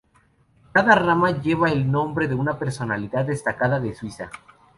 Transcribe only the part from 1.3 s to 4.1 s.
lleva el nombre de una personalidad destacada de